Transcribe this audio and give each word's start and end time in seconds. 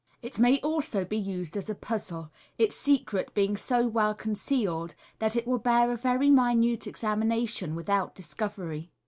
It 0.23 0.39
may 0.39 0.59
also 0.61 1.05
be 1.05 1.15
used 1.19 1.55
as 1.55 1.69
a 1.69 1.75
puzile, 1.75 2.31
its 2.57 2.75
secret 2.75 3.35
being 3.35 3.55
so 3.55 3.85
well 3.87 4.15
concealed 4.15 4.95
that 5.19 5.35
it 5.35 5.45
will 5.45 5.59
bear 5.59 5.91
a 5.91 5.95
very 5.95 6.31
minute 6.31 6.87
examination 6.87 7.75
without 7.75 8.15
discovery. 8.15 8.89